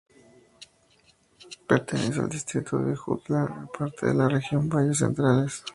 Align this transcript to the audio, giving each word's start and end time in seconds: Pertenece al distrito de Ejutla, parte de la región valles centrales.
Pertenece 1.67 2.21
al 2.21 2.27
distrito 2.29 2.79
de 2.79 2.93
Ejutla, 2.93 3.69
parte 3.77 4.07
de 4.07 4.15
la 4.15 4.27
región 4.27 4.67
valles 4.67 4.97
centrales. 4.97 5.63